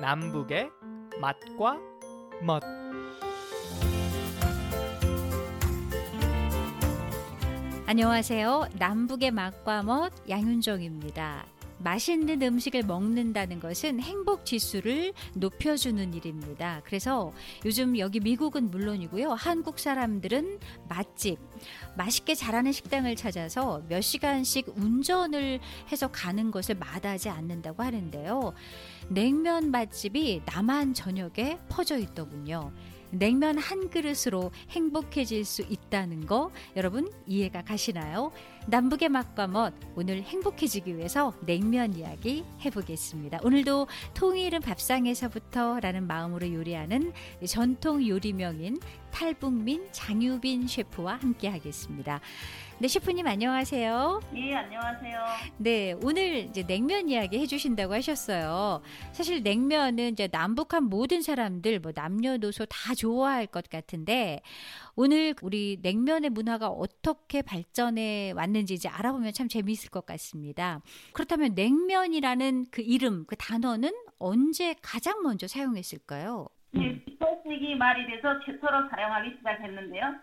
남북의 0.00 0.70
맛과 1.20 1.78
멋 2.42 2.62
안녕하세요. 7.86 8.68
남북의 8.78 9.30
맛과 9.32 9.82
멋 9.82 10.12
양윤정입니다. 10.28 11.44
맛있는 11.80 12.42
음식을 12.42 12.82
먹는다는 12.82 13.60
것은 13.60 14.00
행복 14.00 14.44
지수를 14.44 15.12
높여주는 15.34 16.14
일입니다. 16.14 16.82
그래서 16.84 17.32
요즘 17.64 17.98
여기 17.98 18.20
미국은 18.20 18.70
물론이고요. 18.70 19.32
한국 19.32 19.78
사람들은 19.78 20.58
맛집, 20.88 21.38
맛있게 21.96 22.34
잘하는 22.34 22.72
식당을 22.72 23.16
찾아서 23.16 23.82
몇 23.88 24.00
시간씩 24.00 24.68
운전을 24.76 25.60
해서 25.90 26.08
가는 26.08 26.50
것을 26.50 26.76
마다하지 26.76 27.28
않는다고 27.28 27.82
하는데요. 27.82 28.52
냉면 29.08 29.70
맛집이 29.70 30.42
남한 30.46 30.94
전역에 30.94 31.58
퍼져 31.68 31.98
있더군요. 31.98 32.72
냉면 33.10 33.58
한 33.58 33.90
그릇으로 33.90 34.50
행복해질 34.70 35.44
수 35.44 35.62
있다는 35.62 36.26
거 36.26 36.50
여러분 36.76 37.10
이해가 37.26 37.62
가시나요? 37.62 38.32
남북의 38.66 39.08
맛과 39.08 39.46
멋 39.48 39.74
오늘 39.96 40.22
행복해지기 40.22 40.96
위해서 40.96 41.32
냉면 41.40 41.94
이야기 41.94 42.44
해보겠습니다. 42.64 43.40
오늘도 43.42 43.88
통일은 44.14 44.60
밥상에서부터라는 44.60 46.06
마음으로 46.06 46.52
요리하는 46.52 47.12
전통 47.46 48.06
요리명인 48.06 48.78
탈북민 49.10 49.88
장유빈 49.92 50.66
셰프와 50.66 51.16
함께 51.16 51.48
하겠습니다. 51.48 52.20
네, 52.78 52.88
셰프님 52.88 53.26
안녕하세요. 53.26 54.20
예, 54.36 54.54
안녕하세요. 54.54 55.24
네, 55.58 55.92
오늘 56.02 56.46
이제 56.48 56.62
냉면 56.66 57.10
이야기 57.10 57.38
해주신다고 57.38 57.92
하셨어요. 57.92 58.80
사실 59.12 59.42
냉면은 59.42 60.12
이제 60.12 60.28
남북한 60.28 60.84
모든 60.84 61.20
사람들, 61.20 61.80
뭐 61.80 61.92
남녀노소 61.94 62.64
다 62.64 62.94
좋아할 62.94 63.46
것 63.46 63.68
같은데 63.68 64.40
오늘 64.94 65.34
우리 65.42 65.78
냉면의 65.82 66.30
문화가 66.30 66.68
어떻게 66.68 67.42
발전해 67.42 68.32
왔는지 68.34 68.72
이제 68.72 68.88
알아보면 68.88 69.34
참 69.34 69.46
재미있을 69.48 69.90
것 69.90 70.06
같습니다. 70.06 70.80
그렇다면 71.12 71.54
냉면이라는 71.54 72.66
그 72.70 72.80
이름, 72.80 73.26
그 73.26 73.36
단어는 73.36 73.90
언제 74.18 74.74
가장 74.80 75.22
먼저 75.22 75.46
사용했을까요? 75.46 76.48
예, 76.76 76.98
18세기 77.04 77.74
말이 77.76 78.06
돼서 78.06 78.38
최초로 78.40 78.88
사용하기 78.88 79.36
시작했는데요. 79.38 80.14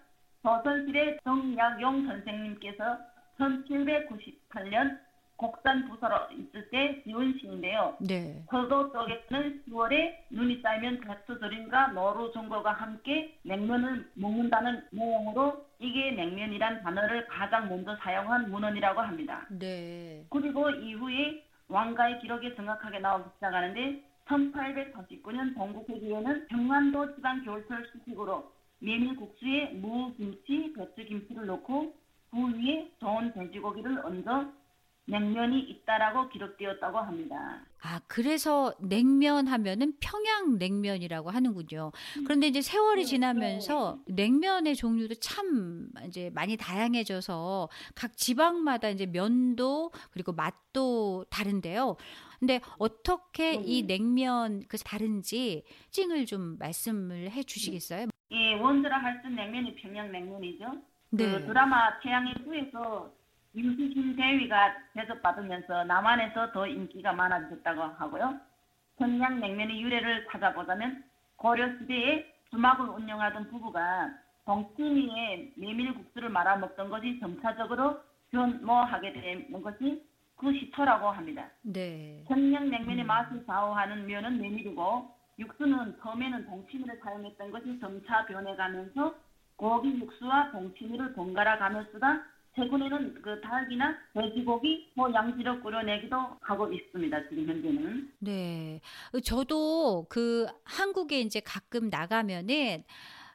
조선시대 0.43 1.19
정약용 1.23 2.07
선생님께서 2.07 2.97
1798년 3.39 4.99
곡산 5.35 5.87
부서로 5.87 6.15
있을 6.31 6.69
때 6.69 7.03
지은 7.03 7.37
시인데요. 7.39 7.95
네. 7.99 8.43
서도 8.49 8.91
쪽에는 8.91 9.63
10월에 9.67 10.15
눈이 10.31 10.61
쌓이면 10.61 11.01
가투절임과 11.01 11.89
노루 11.89 12.31
종거가 12.31 12.71
함께 12.71 13.37
냉면을 13.43 14.09
먹는다는 14.15 14.87
내용으로 14.91 15.63
이게 15.79 16.11
냉면이란 16.11 16.81
단어를 16.81 17.27
가장 17.27 17.69
먼저 17.69 17.95
사용한 17.97 18.49
문헌이라고 18.49 18.99
합니다. 18.99 19.45
네. 19.49 20.25
그리고 20.31 20.71
이후에 20.71 21.43
왕가의 21.69 22.19
기록이 22.21 22.55
정확하게 22.55 22.99
나오기 22.99 23.29
시작하는데 23.35 24.06
1849년 24.27 25.55
동국회기에는 25.55 26.47
평안도 26.47 27.15
지방 27.15 27.43
겨울철 27.43 27.87
수식으로 27.91 28.51
메밀국수에 28.79 29.73
무, 29.73 30.13
김치, 30.15 30.73
배추 30.73 31.05
김치를 31.05 31.45
넣고 31.47 31.93
그 32.29 32.37
위에 32.57 32.91
좋은 32.99 33.33
돼지고기를 33.33 34.05
얹어 34.05 34.51
냉면이 35.07 35.59
있다라고 35.61 36.29
기록되었다고 36.29 36.97
합니다. 36.99 37.61
아, 37.81 38.01
그래서 38.07 38.73
냉면 38.79 39.47
하면은 39.47 39.93
평양 40.01 40.57
냉면이라고 40.57 41.29
하는군요. 41.29 41.91
그런데 42.25 42.47
이제 42.47 42.61
세월이 42.61 43.03
네, 43.03 43.05
지나면서 43.05 43.99
냉면의 44.07 44.75
종류도 44.75 45.15
참 45.15 45.89
이제 46.05 46.29
많이 46.33 46.57
다양해져서 46.57 47.69
각 47.95 48.17
지방마다 48.17 48.89
이제 48.89 49.05
면도 49.05 49.91
그리고 50.11 50.33
맛도 50.33 51.25
다른데요. 51.29 51.95
근데 52.39 52.59
어떻게 52.77 53.53
이 53.53 53.83
네. 53.83 53.97
냉면 53.97 54.63
그 54.67 54.77
다른지 54.77 55.63
찡을 55.91 56.25
좀 56.25 56.57
말씀을 56.59 57.31
해 57.31 57.43
주시겠어요? 57.43 58.07
예, 58.31 58.53
원조라 58.55 58.97
할수 58.97 59.29
냉면이 59.29 59.75
평양 59.75 60.11
냉면이죠. 60.11 60.65
네. 61.11 61.31
그 61.31 61.45
드라마 61.45 61.97
태양의 62.01 62.35
후에서 62.43 63.09
임수신 63.57 64.15
대위가 64.15 64.75
대접받으면서 64.93 65.83
남한에서 65.85 66.51
더 66.51 66.67
인기가 66.67 67.11
많아졌다고 67.11 67.81
하고요. 67.81 68.39
평양 68.97 69.39
냉면의 69.39 69.81
유래를 69.81 70.27
찾아보자면 70.31 71.03
고려 71.37 71.67
시대에 71.79 72.31
주막을 72.51 72.87
운영하던 72.87 73.49
부부가 73.49 74.11
동치미에 74.45 75.53
메밀국수를 75.55 76.29
말아 76.29 76.57
먹던 76.57 76.89
것이 76.89 77.19
점차적으로 77.19 77.99
변모하게 78.31 79.13
되는 79.13 79.61
것이 79.63 80.03
그 80.35 80.53
시초라고 80.53 81.09
합니다. 81.09 81.49
네. 81.63 82.23
평양 82.27 82.69
냉면의 82.69 83.05
맛을 83.05 83.43
좌우하는 83.47 84.05
면은 84.05 84.39
메밀이고 84.39 85.09
육수는 85.39 85.97
처음에는 86.01 86.45
동치미를 86.45 86.99
사용했던 87.03 87.51
것이 87.51 87.79
점차 87.79 88.23
변해가면서 88.27 89.15
고기 89.55 89.99
육수와 89.99 90.51
동치미를 90.51 91.13
번갈아 91.13 91.57
가며 91.57 91.83
쓰다 91.91 92.23
최근에는 92.57 93.21
그 93.21 93.39
닭이나 93.39 93.95
돼지고기, 94.13 94.91
뭐 94.95 95.13
양지로 95.13 95.61
끓여내기도 95.61 96.17
하고 96.41 96.73
있습니다. 96.73 97.29
지금 97.29 97.47
현재는. 97.47 98.11
네. 98.19 98.81
저도 99.23 100.07
그 100.09 100.47
한국에 100.63 101.21
이제 101.21 101.39
가끔 101.39 101.89
나가면은 101.89 102.83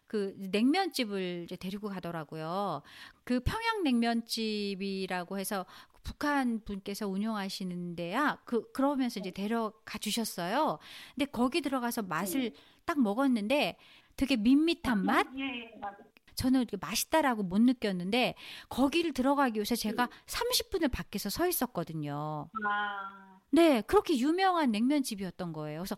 그 0.09 0.35
냉면집을 0.37 1.45
이제 1.45 1.57
데리고 1.57 1.89
가더라고요. 1.89 2.83
그 3.25 3.41
평양 3.41 3.85
냉면집이라고 3.85 5.39
해서 5.39 5.65
북한 6.03 6.61
분께서 6.65 7.07
운영하시는 7.09 7.95
데야 7.95 8.39
그 8.45 8.71
그러면서 8.73 9.21
이제 9.21 9.31
데려가 9.31 9.99
주셨어요. 9.99 10.79
근데 11.15 11.27
거기 11.31 11.61
들어가서 11.61 12.03
맛을 12.03 12.53
딱 12.85 13.01
먹었는데 13.01 13.77
되게 14.17 14.37
밋밋한 14.37 15.05
맛? 15.05 15.27
예, 15.39 15.43
예, 15.43 15.79
맞아요. 15.81 16.12
저는 16.43 16.61
이렇게 16.61 16.77
맛있다라고 16.77 17.45
못 17.45 17.61
느꼈는데 17.61 18.35
거기를 18.69 19.13
들어가기 19.13 19.59
위해서 19.59 19.77
제가 19.77 20.09
30분을 20.27 20.91
밖에서 20.91 21.31
서 21.31 21.47
있었거든요. 21.47 22.51
아, 22.67 23.39
네, 23.51 23.81
그렇게 23.83 24.19
유명한 24.19 24.73
냉면집이었던 24.73 25.53
거예요. 25.53 25.81
그래서 25.81 25.97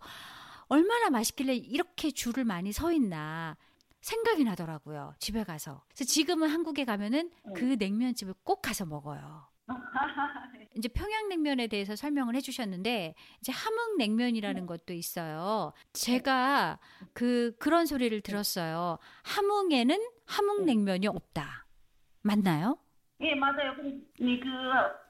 얼마나 0.67 1.09
맛있길래 1.09 1.55
이렇게 1.55 2.11
줄을 2.11 2.45
많이 2.45 2.71
서 2.71 2.91
있나 2.91 3.57
생각이 4.01 4.43
나더라고요. 4.43 5.15
집에 5.17 5.43
가서. 5.43 5.81
그래서 5.87 6.03
지금은 6.05 6.49
한국에 6.49 6.85
가면은 6.85 7.31
그 7.55 7.75
냉면집을 7.79 8.35
꼭 8.43 8.61
가서 8.61 8.85
먹어요. 8.85 9.47
이제 10.75 10.87
평양냉면에 10.89 11.67
대해서 11.67 11.95
설명을 11.95 12.35
해주셨는데 12.35 13.15
이제 13.39 13.51
함흥냉면이라는 13.51 14.65
것도 14.65 14.93
있어요. 14.93 15.73
제가 15.93 16.79
그 17.13 17.55
그런 17.59 17.85
소리를 17.85 18.19
들었어요. 18.21 18.97
함흥에는 19.23 19.97
함흥냉면이 20.27 21.07
없다. 21.07 21.65
맞나요? 22.21 22.77
예, 23.21 23.33
맞아요. 23.35 23.75
그, 23.75 23.87
이, 24.19 24.39
그 24.39 24.47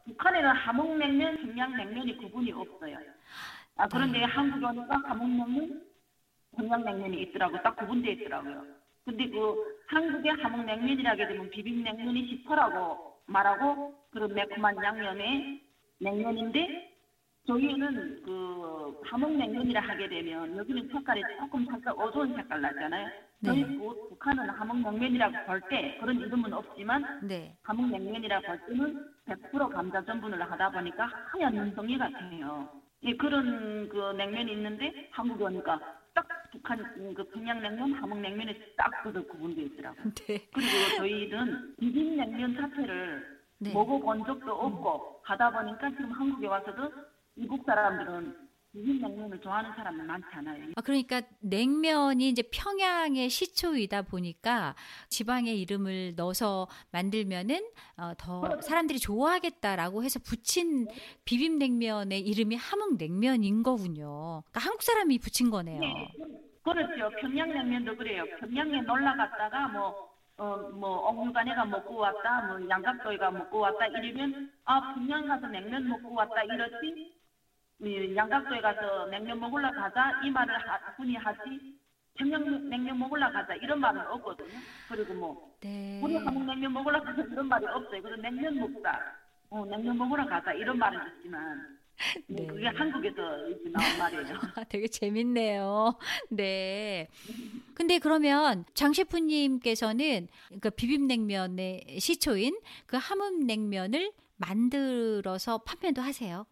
북한에는 0.06 0.50
함흥냉면, 0.52 1.48
평양냉면이 1.48 2.18
구분이 2.18 2.52
없어요. 2.52 2.98
아, 3.78 3.88
그런데 3.88 4.24
한국에는 4.24 4.88
함흥냉면, 4.90 5.82
평양냉면이 6.58 7.22
있더라고. 7.24 7.62
딱 7.64 7.76
구분되어 7.78 8.12
있더라고요. 8.14 8.64
근데 9.06 9.28
그 9.30 9.82
한국의 9.88 10.32
함흥냉면이라게 10.34 11.28
되면 11.28 11.50
비빔냉면이 11.50 12.28
시퍼라고 12.28 13.15
말하고 13.28 13.94
그런 14.12 14.34
매콤한 14.34 14.76
양념의 14.84 15.62
냉면인데 16.00 16.92
저희는 17.48 18.24
그 18.24 19.00
함흥 19.04 19.38
냉면이라 19.38 19.82
하게 19.82 20.08
되면 20.10 20.58
여기는 20.58 20.90
색깔이 20.92 21.22
조금 21.40 21.66
살짝 21.66 21.98
어두운 22.00 22.36
색깔 22.36 22.62
나잖아요. 22.62 23.08
저희 23.44 23.64
그 23.64 24.08
북한은 24.10 24.50
함흥 24.50 24.82
냉면이라고 24.82 25.46
볼 25.46 25.62
때 25.70 25.98
그런 26.00 26.20
이름은 26.20 26.54
없지만 26.54 27.28
네. 27.28 27.56
함흥 27.64 27.92
냉면이라 27.92 28.42
볼 28.42 28.60
때는 28.66 29.06
100% 29.28 29.70
감자 29.72 30.04
전분을 30.06 30.42
하다 30.42 30.72
보니까 30.72 31.06
하얀 31.28 31.54
눈덩이 31.54 31.98
같아요. 31.98 32.70
예, 33.04 33.16
그런 33.16 33.88
그 33.90 34.14
냉면이 34.18 34.52
있는데 34.54 35.08
한국에 35.12 35.44
오니까 35.44 35.78
딱 35.78 36.05
북한 36.56 37.14
그 37.14 37.24
평양냉면, 37.30 37.94
함흥냉면이 37.94 38.76
딱 38.78 39.04
그도 39.04 39.26
구분되어 39.28 39.66
있더라고요. 39.66 40.04
네. 40.28 40.48
그리고 40.54 40.98
저희는 40.98 41.76
비빔냉면 41.80 42.56
자체를 42.56 43.40
네. 43.60 43.74
먹어본 43.74 44.26
적도 44.26 44.52
없고 44.54 45.22
하다 45.24 45.52
보니까 45.52 45.90
지금 45.92 46.12
한국에 46.12 46.48
와서도 46.48 46.92
이국 47.36 47.64
사람들은 47.66 48.45
비빔 48.76 49.00
냉면을 49.00 49.40
좋아하는 49.40 49.72
사람은 49.74 50.06
많지 50.06 50.28
않아요. 50.34 50.66
아, 50.76 50.82
그러니까 50.82 51.22
냉면이 51.40 52.28
이제 52.28 52.44
평양의 52.52 53.30
시초이다 53.30 54.02
보니까 54.02 54.76
지방의 55.08 55.62
이름을 55.62 56.16
넣어서 56.18 56.68
만들면은 56.92 57.66
어, 57.98 58.12
더 58.18 58.60
사람들이 58.62 59.00
좋아하겠다라고 59.00 60.04
해서 60.04 60.20
붙인 60.20 60.88
비빔 61.24 61.58
냉면의 61.58 62.20
이름이 62.20 62.58
함흥 62.58 62.98
냉면인 62.98 63.64
거군요. 63.64 64.44
그러니까 64.52 64.60
한국 64.60 64.84
사람이 64.84 65.20
붙인 65.20 65.50
거네요. 65.50 65.80
네, 65.80 66.12
그렇죠. 66.62 67.10
평양 67.22 67.48
냉면도 67.54 67.96
그래요. 67.96 68.26
평양에 68.42 68.82
놀러 68.82 69.16
갔다가 69.16 69.70
뭐, 69.70 70.14
어, 70.38 70.58
뭐, 70.74 71.08
옥류관에가 71.12 71.64
먹고 71.64 71.96
왔다, 71.96 72.42
뭐, 72.48 72.70
양각도에가 72.70 73.32
먹고 73.32 73.60
왔다, 73.60 73.88
이러면, 73.88 74.52
아, 74.66 74.94
평양 74.96 75.28
가서 75.28 75.48
냉면 75.48 75.88
먹고 75.88 76.14
왔다, 76.14 76.44
이렇지? 76.44 77.16
이 77.82 78.16
양각도에 78.16 78.62
가서 78.62 79.08
냉면 79.08 79.40
먹으러 79.40 79.72
가자, 79.72 80.22
이 80.24 80.30
말을 80.30 80.58
하, 80.58 80.78
흔히 80.96 81.16
하지, 81.16 81.78
평양 82.18 82.70
냉면 82.70 82.98
먹으러 82.98 83.32
가자, 83.32 83.54
이런 83.56 83.80
말은 83.80 84.02
없거든요. 84.08 84.60
그리고 84.88 85.14
뭐, 85.14 85.58
네. 85.62 86.00
우리 86.02 86.16
한국 86.16 86.46
냉면 86.46 86.74
먹으러 86.74 87.04
가자, 87.04 87.22
이런 87.22 87.48
말이 87.48 87.66
없어요. 87.66 88.02
그래서 88.02 88.22
냉면 88.22 88.56
먹자, 88.56 89.00
어, 89.50 89.66
냉면 89.66 89.98
먹으러 89.98 90.26
가자, 90.26 90.54
이런 90.54 90.78
말은 90.78 91.00
있지만, 91.18 91.78
뭐 92.28 92.40
네. 92.40 92.48
그게 92.48 92.68
한국에서 92.68 93.48
이렇게 93.48 93.70
나온 93.70 93.98
말이에요. 93.98 94.24
아, 94.60 94.64
되게 94.66 94.88
재밌네요. 94.88 95.98
네. 96.30 97.08
근데 97.74 98.00
그러면 98.00 98.66
장 98.74 98.94
셰프님께서는 98.94 100.28
그 100.62 100.70
비빔냉면의 100.70 101.98
시초인 102.00 102.58
그 102.86 102.98
함흥냉면을 102.98 104.12
만들어서 104.38 105.60
판매도 105.60 106.02
하세요. 106.02 106.46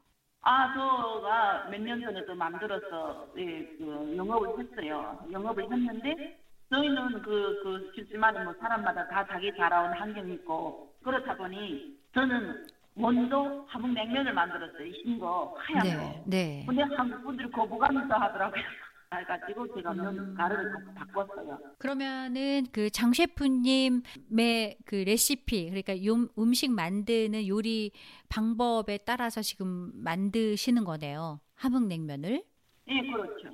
아, 0.46 0.74
저가 0.74 1.70
몇 1.72 1.80
년 1.82 2.02
전에 2.02 2.26
도 2.26 2.36
만들어서 2.36 3.28
예, 3.38 3.64
그 3.78 4.14
영업을 4.18 4.60
했어요. 4.60 5.18
영업을 5.32 5.64
했는데 5.64 6.38
저희는 6.70 7.22
그, 7.22 7.62
그 7.64 7.92
쉽지만 7.96 8.44
뭐 8.44 8.54
사람마다 8.60 9.08
다 9.08 9.26
자기 9.28 9.52
자라온 9.56 9.94
환경이 9.94 10.34
있고 10.36 10.92
그렇다 11.04 11.36
보니 11.38 11.98
저는 12.14 12.66
원도 12.96 13.66
함흥 13.70 13.94
냉면을 13.94 14.34
만들었어요. 14.34 14.86
흰 14.88 15.18
거 15.20 15.56
하얀 15.60 15.84
거. 15.98 16.04
네. 16.04 16.24
네. 16.26 16.64
근데 16.68 16.84
한국 16.96 17.24
분들이 17.24 17.50
거부감 17.50 17.96
있어 18.04 18.14
하더라고요. 18.16 18.62
그래가지고 19.16 19.74
제가 19.76 19.94
면 19.94 20.34
가루를 20.36 20.72
다 20.96 21.06
바꿨어요. 21.14 21.60
그러면은 21.78 22.66
그 22.72 22.90
장 22.90 23.14
셰프님의 23.14 24.78
그 24.86 24.96
레시피 24.96 25.70
그러니까 25.70 26.04
요 26.06 26.28
음식 26.38 26.72
만드는 26.72 27.48
요리 27.48 27.92
방법에 28.30 28.98
따라서 29.06 29.42
지금 29.42 29.92
만드시는 29.96 30.84
거네요. 30.84 31.40
함흥냉면을. 31.56 32.44
예, 32.88 33.02
그렇죠. 33.12 33.50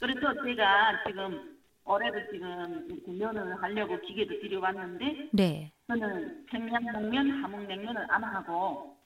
그래서 0.00 0.20
제가 0.44 1.04
지금 1.06 1.58
올해도 1.84 2.18
지금 2.32 2.86
이렇게 2.88 3.12
면을 3.12 3.60
하려고 3.62 4.00
기계도 4.00 4.40
들여왔는데 4.40 5.30
네. 5.32 5.72
저는 5.88 6.46
평양냉면, 6.46 7.42
함흥냉면을 7.42 8.06
안 8.08 8.24
하고 8.24 8.96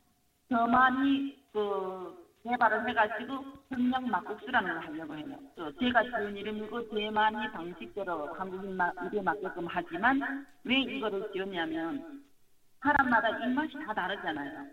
저만이 0.50 1.36
그 1.52 2.25
개발을 2.46 2.88
해가지고 2.88 3.44
평양 3.68 4.08
막국수라는 4.08 4.74
걸 4.74 4.86
하려고 4.86 5.16
해요. 5.16 5.38
또 5.56 5.72
제가 5.78 6.02
지은 6.04 6.36
이름이고 6.36 6.88
제만이 6.90 7.50
방식대로 7.50 8.32
한국인 8.34 8.76
맛 8.76 8.94
입에 9.04 9.20
맞게끔 9.20 9.66
하지만 9.68 10.46
왜 10.64 10.80
이거를 10.80 11.28
지었냐면 11.32 12.22
사람마다 12.80 13.30
입맛이 13.44 13.72
다 13.84 13.92
다르잖아요. 13.92 14.66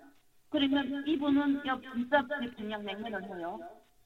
그러면 0.49 1.03
이분은 1.07 1.65
야 1.65 1.79
진짜 1.91 2.21
평양냉면을 2.57 3.23
해요. 3.23 3.59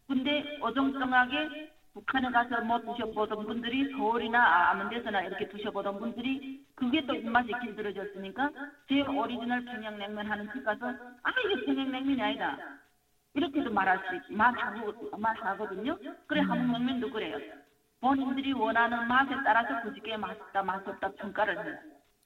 근데 0.08 0.58
어정쩡하게 0.62 1.74
북한에 1.94 2.30
가서 2.30 2.62
뭐 2.62 2.80
드셔보던 2.80 3.46
분들이 3.46 3.92
서울이나 3.92 4.69
아무 4.69 4.90
데서나 4.90 5.24
이렇게 5.24 5.48
드셔보던 5.50 6.00
분들이 6.00 6.64
그게 6.75 7.06
또 7.06 7.16
입맛이 7.16 7.52
길들어졌으니까 7.62 8.52
제 8.88 9.02
오리지널 9.02 9.66
평양냉면 9.66 10.30
하는 10.31 10.50
집 10.54 10.64
가서 10.64 10.88
아 11.24 11.31
이게 11.44 11.66
평양냉면이 11.66 12.22
아니다. 12.22 12.58
이렇게도 13.38 13.72
말할 13.72 14.00
수 14.10 14.16
있, 14.16 14.36
말하고, 14.36 15.16
말하거든요. 15.16 15.98
그래, 16.25 16.42
함흥냉면도 16.42 17.12
그래요. 17.12 17.38
본인들이 18.00 18.54
원하는 18.54 19.07
맛에 19.07 19.31
따라서 19.45 19.81
그지게 19.84 20.18
맛있다, 20.18 20.63
맛없다 20.63 21.12
평가를 21.13 21.63
해요. 21.63 21.78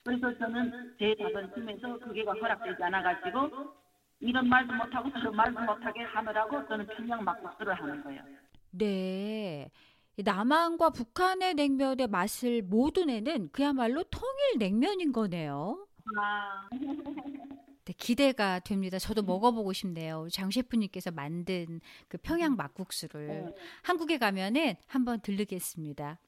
그래서 0.03 0.37
저는 0.37 0.95
제 0.97 1.13
자존심에서 1.15 1.99
그게가 1.99 2.33
허락되지 2.33 2.81
않아가지고 2.81 3.49
이런 4.21 4.47
말도 4.47 4.73
못하고 4.73 5.11
저런 5.11 5.35
말도 5.35 5.59
못하게 5.61 6.01
하느라고 6.03 6.67
저는 6.67 6.87
평양 6.87 7.23
막국수를 7.23 7.73
하는 7.73 8.03
거예요. 8.03 8.21
네. 8.71 9.69
이 10.17 10.23
남한과 10.23 10.91
북한의 10.91 11.55
냉면의 11.55 12.07
맛을 12.07 12.61
모두 12.63 13.05
내는 13.05 13.49
그야말로 13.51 14.03
통일 14.03 14.59
냉면인 14.59 15.11
거네요. 15.11 15.85
아, 16.17 16.67
네, 16.71 17.00
기대가 17.97 18.59
됩니다. 18.59 18.99
저도 18.99 19.21
먹어보고 19.21 19.73
싶네요. 19.73 20.27
장 20.31 20.51
셰프님께서 20.51 21.11
만든 21.11 21.81
그 22.07 22.17
평양 22.17 22.55
막국수를 22.55 23.27
네. 23.27 23.55
한국에 23.83 24.17
가면은 24.17 24.75
한번 24.87 25.19
들르겠습니다. 25.21 26.19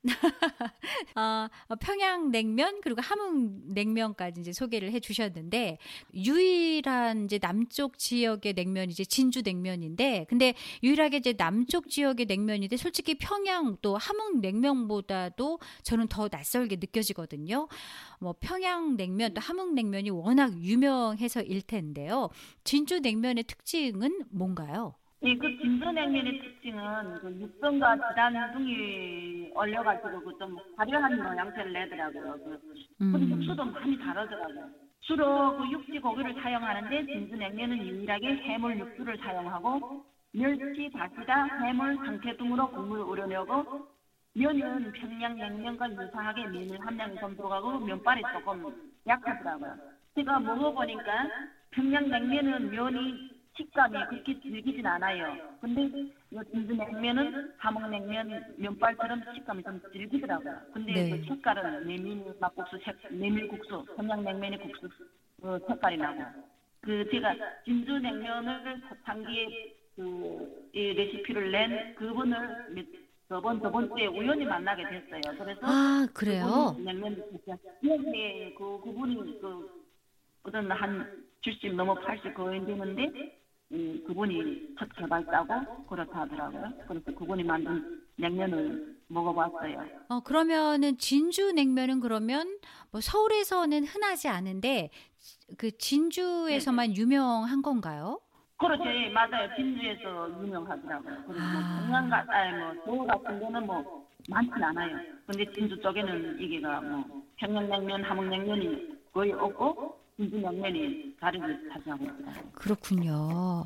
아, 1.15 1.49
어, 1.67 1.75
평양 1.75 2.31
냉면 2.31 2.81
그리고 2.81 3.01
함흥 3.01 3.73
냉면까지 3.73 4.41
이제 4.41 4.53
소개를 4.53 4.91
해주셨는데 4.91 5.77
유일한 6.13 7.25
이제 7.25 7.39
남쪽 7.39 7.97
지역의 7.97 8.53
냉면이 8.53 8.91
이제 8.91 9.05
진주 9.05 9.41
냉면인데 9.41 10.25
근데 10.29 10.53
유일하게 10.81 11.17
이제 11.17 11.33
남쪽 11.33 11.89
지역의 11.89 12.25
냉면인데 12.25 12.77
솔직히 12.77 13.15
평양 13.15 13.77
또 13.81 13.97
함흥 13.97 14.41
냉면보다도 14.41 15.59
저는 15.83 16.07
더 16.07 16.27
낯설게 16.31 16.77
느껴지거든요. 16.77 17.67
뭐 18.19 18.35
평양 18.39 18.95
냉면 18.95 19.33
또 19.33 19.41
함흥 19.41 19.75
냉면이 19.75 20.09
워낙 20.09 20.57
유명해서 20.61 21.43
일 21.53 21.61
텐데요. 21.61 22.29
진주 22.63 22.99
냉면의 22.99 23.43
특징은 23.43 24.25
뭔가요? 24.31 24.95
예, 25.23 25.35
그 25.37 25.47
진주 25.61 25.91
냉면의 25.91 26.39
특징은 26.39 27.15
그 27.21 27.31
육성과 27.39 27.95
지단둥이 28.09 29.51
얼려가지고 29.55 30.21
그 30.23 30.33
좀 30.37 30.57
화려한 30.75 31.21
모양새를 31.21 31.71
내더라고요. 31.73 32.33
그 32.43 32.59
그리고 33.11 33.17
음. 33.35 33.39
육수도 33.39 33.63
많이 33.65 33.97
다르더라고요. 33.99 34.69
주로 35.01 35.55
그 35.57 35.69
육지 35.71 35.99
고기를 35.99 36.33
사용하는데 36.41 37.05
진주 37.11 37.35
냉면은 37.35 37.77
유일하게 37.85 38.35
해물 38.37 38.79
육수를 38.79 39.17
사용하고 39.19 39.79
멸치, 40.33 40.89
다시다, 40.91 41.45
해물, 41.61 41.97
상태 42.03 42.35
등으로 42.35 42.71
국물을 42.71 43.03
우려내고 43.03 43.65
면은 44.35 44.91
평양 44.93 45.35
냉면과 45.37 45.91
유사하게 45.91 46.47
면을 46.47 46.79
함량이 46.85 47.19
좀 47.19 47.35
들어가고 47.35 47.79
면발이 47.79 48.23
조금 48.33 48.65
약하더라고요. 49.05 49.92
제가 50.15 50.39
먹어보니까 50.39 51.29
평양 51.71 52.07
냉면은 52.09 52.69
면이 52.69 53.31
식감이 53.57 53.97
그렇게 54.09 54.39
질기진 54.41 54.85
않아요. 54.85 55.37
근데 55.61 55.83
이 56.31 56.39
진주냉면은 56.51 57.53
함흥 57.57 57.89
냉면 57.91 58.43
면발처럼 58.57 59.21
식감이 59.35 59.63
좀 59.63 59.79
질기더라고요. 59.91 60.55
근데 60.73 60.93
네. 60.93 61.09
그 61.09 61.23
색깔은 61.27 61.87
메밀 61.87 62.33
막국수 62.39 62.79
색, 62.83 62.95
메밀국수, 63.11 63.85
평양 63.95 64.23
냉면의 64.23 64.59
국수 64.59 64.89
어, 65.43 65.59
색깔이 65.67 65.97
나고. 65.97 66.23
그 66.81 67.07
제가 67.11 67.35
진주 67.63 67.99
냉면을 67.99 68.81
초창기에 68.89 69.47
그이 69.95 70.93
레시피를 70.93 71.51
낸 71.51 71.95
그분을 71.95 72.65
몇- 72.73 72.85
저번 73.29 73.61
저번 73.61 73.87
주에 73.95 74.07
우연히 74.07 74.45
만나게 74.45 74.83
됐어요. 74.83 75.21
그래서 75.37 75.59
아, 75.63 76.07
그래요? 76.13 76.75
냉면 76.79 77.23
진짜 77.29 77.57
네, 77.81 78.53
그 78.57 78.79
그분이 78.83 79.39
그 79.39 79.82
어떤 80.43 80.69
한70 80.69 81.73
넘어 81.75 81.93
80 81.95 82.33
거의 82.33 82.65
되는데 82.65 83.39
음, 83.71 84.03
그분이 84.05 84.75
첫 84.77 84.87
개발자고 84.95 85.85
그렇다 85.87 86.21
하더라고요. 86.21 86.73
그래서 86.87 87.11
그분이 87.17 87.43
만든 87.43 88.03
냉면을 88.17 88.97
먹어봤어요. 89.07 89.85
어, 90.09 90.19
그러면은 90.19 90.97
진주 90.97 91.51
냉면은 91.53 91.99
그러면 91.99 92.59
뭐 92.91 93.01
서울에서는 93.01 93.85
흔하지 93.85 94.27
않은데 94.27 94.89
그 95.57 95.75
진주에서만 95.77 96.95
유명한 96.95 97.61
건가요? 97.61 98.19
그렇죠, 98.57 98.83
예, 98.85 99.09
맞아요. 99.09 99.49
진주에서 99.55 100.29
유명하더라고요. 100.43 101.23
그리고 101.27 101.41
아. 101.41 101.81
동양 101.85 102.09
가, 102.09 102.25
아니 102.29 102.57
뭐 102.57 102.73
서울 102.85 103.07
같은 103.07 103.39
데는 103.39 103.65
뭐 103.65 104.07
많진 104.29 104.53
않아요. 104.63 104.97
근데 105.25 105.51
진주 105.53 105.79
쪽에는 105.81 106.39
이게가 106.39 106.81
뭐 106.81 107.23
평양냉면, 107.37 108.03
함흥냉면이 108.03 108.93
거의 109.11 109.31
없고 109.33 110.02
진주냉면이 110.17 111.15
자리를 111.19 111.69
차지하고 111.73 112.03
있더라고요. 112.05 112.51
그렇군요. 112.53 113.65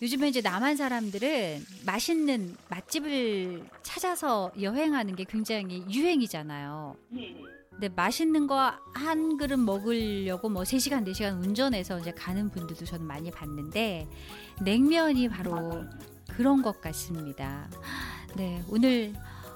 요즘에 0.00 0.28
이제 0.28 0.40
남한 0.40 0.76
사람들은 0.76 1.60
맛있는 1.86 2.56
맛집을 2.70 3.64
찾아서 3.82 4.52
여행하는 4.60 5.16
게 5.16 5.24
굉장히 5.24 5.84
유행이잖아요. 5.90 6.96
네. 7.10 7.36
근데 7.70 7.88
맛있는 7.90 8.46
거 8.46 8.72
한 8.94 9.36
그릇 9.36 9.56
먹으려고 9.58 10.48
뭐 10.48 10.62
3시간, 10.64 11.06
4시간 11.08 11.40
운전해서 11.44 12.00
이제 12.00 12.10
가는 12.10 12.50
분들도 12.50 12.84
저는 12.84 13.06
많이 13.06 13.30
봤는데 13.30 14.08
냉면이 14.62 15.28
바로 15.28 15.84
그런 16.28 16.62
것 16.62 16.80
같습니다. 16.80 17.70
네, 18.36 18.60
오늘 18.68 19.14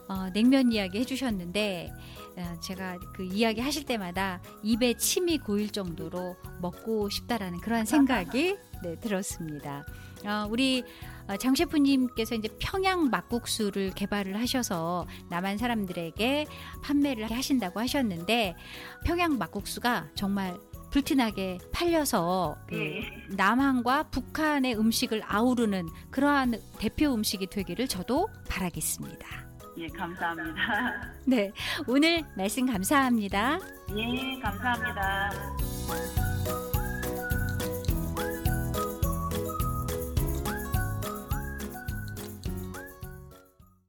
어, 0.09 0.31
냉면 0.33 0.71
이야기 0.73 1.01
해주셨는데 1.01 1.91
어, 1.91 2.22
제가 2.61 2.99
그 3.15 3.25
이야기 3.25 3.61
하실 3.61 3.85
때마다 3.85 4.41
입에 4.63 4.95
침이 4.95 5.39
고일 5.39 5.71
정도로 5.71 6.37
먹고 6.61 7.09
싶다라는 7.09 7.61
그러한 7.61 7.85
생각이 7.85 8.57
네, 8.83 8.97
들었습니다. 9.01 9.85
어, 10.25 10.47
우리 10.51 10.85
어, 11.29 11.37
장 11.37 11.55
셰프님께서 11.55 12.35
이제 12.35 12.49
평양 12.59 13.11
막국수를 13.11 13.93
개발을 13.95 14.41
하셔서 14.41 15.07
남한 15.31 15.59
사람들에게 15.59 16.47
판매를 16.83 17.31
하신다고 17.31 17.81
하셨는데 17.81 18.57
평양 19.05 19.39
막국수가 19.39 20.09
정말 20.15 20.59
불티나게 20.91 21.59
팔려서 21.73 22.57
그 22.69 22.77
예. 22.77 23.35
남한과 23.35 24.11
북한의 24.11 24.77
음식을 24.77 25.23
아우르는 25.25 25.89
그러한 26.11 26.61
대표 26.79 27.15
음식이 27.15 27.47
되기를 27.47 27.89
저도 27.89 28.29
바라겠습니다. 28.49 29.52
예, 29.79 29.87
감사합니다. 29.89 31.13
네, 31.25 31.53
오늘 31.87 32.23
말씀 32.37 32.67
감사합니다. 32.67 33.59
예, 33.97 34.41
감사합니다. 34.41 35.31